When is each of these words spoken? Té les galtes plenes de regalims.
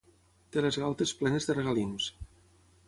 Té 0.55 0.63
les 0.65 0.79
galtes 0.83 1.13
plenes 1.21 1.49
de 1.51 1.57
regalims. 1.59 2.11